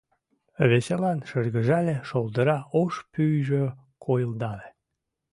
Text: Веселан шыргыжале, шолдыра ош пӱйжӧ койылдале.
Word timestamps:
Веселан 0.69 1.19
шыргыжале, 1.29 1.95
шолдыра 2.07 2.57
ош 2.81 2.93
пӱйжӧ 3.11 3.63
койылдале. 4.03 4.67